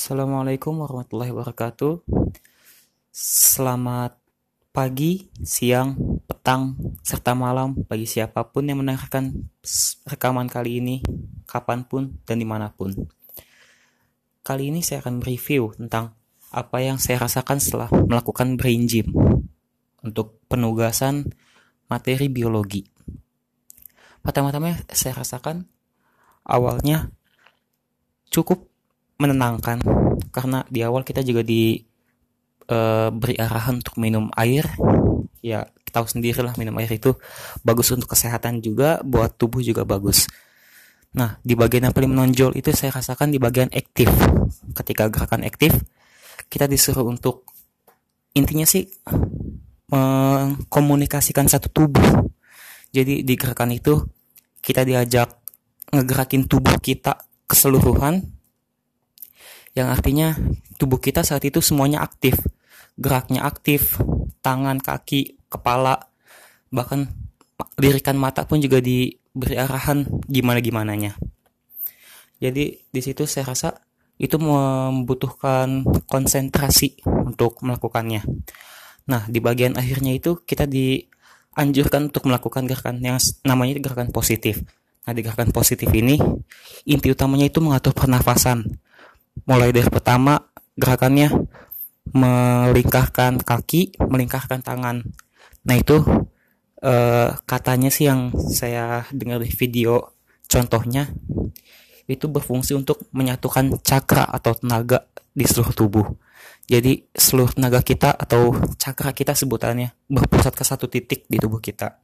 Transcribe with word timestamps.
Assalamualaikum 0.00 0.80
warahmatullahi 0.80 1.28
wabarakatuh. 1.28 2.08
Selamat 3.12 4.16
pagi, 4.72 5.28
siang, 5.44 5.92
petang, 6.24 6.72
serta 7.04 7.36
malam 7.36 7.76
bagi 7.84 8.08
siapa 8.08 8.48
pun 8.48 8.64
yang 8.64 8.80
mendengarkan 8.80 9.52
rekaman 10.08 10.48
kali 10.48 10.80
ini, 10.80 11.04
kapan 11.44 11.84
pun 11.84 12.16
dan 12.24 12.40
di 12.40 12.48
mana 12.48 12.72
pun. 12.72 12.96
Kali 14.40 14.72
ini 14.72 14.80
saya 14.80 15.04
akan 15.04 15.20
review 15.20 15.76
tentang 15.76 16.16
apa 16.48 16.80
yang 16.80 16.96
saya 16.96 17.20
rasakan 17.20 17.60
setelah 17.60 17.92
melakukan 17.92 18.56
brain 18.56 18.88
gym 18.88 19.12
untuk 20.00 20.40
penugasan 20.48 21.28
materi 21.92 22.32
biologi. 22.32 22.88
Pertama-tama 24.24 24.80
saya 24.96 25.12
rasakan 25.20 25.68
awalnya 26.48 27.12
cukup 28.32 28.69
menenangkan. 29.20 29.78
Karena 30.32 30.64
di 30.72 30.80
awal 30.80 31.04
kita 31.04 31.20
juga 31.20 31.44
di 31.44 31.76
uh, 32.72 33.12
beri 33.12 33.36
arahan 33.36 33.84
untuk 33.84 34.00
minum 34.00 34.32
air. 34.34 34.64
Ya 35.44 35.68
tahu 35.90 36.06
sendiri 36.06 36.40
lah 36.40 36.54
minum 36.54 36.78
air 36.78 36.88
itu 36.88 37.18
bagus 37.66 37.90
untuk 37.90 38.14
kesehatan 38.14 38.62
juga 38.62 39.02
buat 39.02 39.34
tubuh 39.36 39.60
juga 39.60 39.82
bagus. 39.82 40.30
Nah 41.12 41.42
di 41.42 41.58
bagian 41.58 41.90
yang 41.90 41.94
paling 41.94 42.14
menonjol 42.14 42.54
itu 42.54 42.70
saya 42.72 42.94
rasakan 42.94 43.34
di 43.34 43.42
bagian 43.42 43.68
aktif. 43.74 44.08
Ketika 44.72 45.10
gerakan 45.10 45.42
aktif 45.42 45.74
kita 46.46 46.70
disuruh 46.70 47.04
untuk 47.04 47.44
intinya 48.32 48.64
sih 48.64 48.86
mengkomunikasikan 49.90 51.50
satu 51.50 51.68
tubuh. 51.68 52.30
Jadi 52.94 53.26
di 53.26 53.34
gerakan 53.34 53.74
itu 53.74 53.98
kita 54.62 54.86
diajak 54.86 55.42
ngegerakin 55.90 56.46
tubuh 56.46 56.78
kita 56.78 57.18
keseluruhan 57.50 58.22
yang 59.74 59.88
artinya 59.90 60.34
tubuh 60.76 60.98
kita 60.98 61.22
saat 61.22 61.46
itu 61.46 61.62
semuanya 61.62 62.02
aktif, 62.02 62.34
geraknya 62.98 63.46
aktif, 63.46 64.00
tangan, 64.42 64.82
kaki, 64.82 65.38
kepala, 65.46 66.10
bahkan 66.74 67.10
lirikan 67.78 68.16
mata 68.16 68.48
pun 68.48 68.58
juga 68.58 68.82
diberi 68.82 69.54
arahan 69.54 70.08
gimana-gimananya. 70.26 71.14
Jadi 72.40 72.88
di 72.88 73.00
situ 73.04 73.28
saya 73.28 73.52
rasa 73.52 73.76
itu 74.20 74.36
membutuhkan 74.36 75.84
konsentrasi 76.08 77.00
untuk 77.04 77.60
melakukannya. 77.64 78.24
Nah, 79.08 79.24
di 79.28 79.40
bagian 79.40 79.76
akhirnya 79.80 80.12
itu 80.12 80.40
kita 80.44 80.68
dianjurkan 80.68 82.12
untuk 82.12 82.28
melakukan 82.28 82.68
gerakan 82.68 83.00
yang 83.00 83.16
namanya 83.44 83.80
gerakan 83.80 84.12
positif. 84.12 84.60
Nah, 85.08 85.12
di 85.16 85.24
gerakan 85.24 85.52
positif 85.52 85.88
ini 85.92 86.20
inti 86.84 87.08
utamanya 87.08 87.48
itu 87.48 87.64
mengatur 87.64 87.96
pernafasan 87.96 88.68
mulai 89.50 89.74
dari 89.74 89.90
pertama 89.90 90.38
gerakannya 90.78 91.34
melingkarkan 92.14 93.42
kaki, 93.42 93.98
melingkarkan 93.98 94.62
tangan. 94.62 95.02
Nah 95.66 95.74
itu 95.74 96.06
uh, 96.86 97.34
katanya 97.50 97.90
sih 97.90 98.06
yang 98.06 98.30
saya 98.54 99.02
dengar 99.10 99.42
di 99.42 99.50
video 99.50 100.14
contohnya 100.46 101.10
itu 102.06 102.26
berfungsi 102.30 102.78
untuk 102.78 103.10
menyatukan 103.10 103.82
cakra 103.82 104.22
atau 104.30 104.54
tenaga 104.54 105.10
di 105.34 105.42
seluruh 105.42 105.74
tubuh. 105.74 106.06
Jadi 106.70 107.10
seluruh 107.10 107.50
tenaga 107.50 107.82
kita 107.82 108.14
atau 108.14 108.54
cakra 108.78 109.10
kita 109.10 109.34
sebutannya 109.34 109.90
berpusat 110.06 110.54
ke 110.54 110.62
satu 110.62 110.86
titik 110.86 111.26
di 111.26 111.42
tubuh 111.42 111.58
kita. 111.58 111.98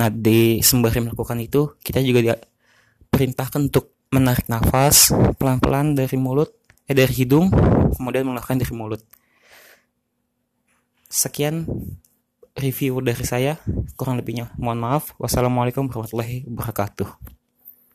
Nah 0.00 0.08
di 0.08 0.64
sembari 0.64 1.04
melakukan 1.04 1.36
itu 1.44 1.76
kita 1.84 2.00
juga 2.00 2.24
diperintahkan 2.24 3.68
untuk 3.68 4.08
menarik 4.12 4.48
nafas 4.48 5.12
pelan-pelan 5.36 5.92
dari 5.92 6.16
mulut 6.16 6.59
eh 6.90 6.96
dari 6.98 7.14
hidung 7.14 7.54
kemudian 7.94 8.26
mengeluarkan 8.26 8.58
dari 8.58 8.74
mulut. 8.74 9.02
Sekian 11.06 11.70
review 12.58 12.98
dari 12.98 13.22
saya 13.22 13.62
kurang 13.94 14.18
lebihnya. 14.18 14.50
Mohon 14.58 14.78
maaf. 14.82 15.14
Wassalamualaikum 15.22 15.86
warahmatullahi 15.86 16.50
wabarakatuh 16.50 17.39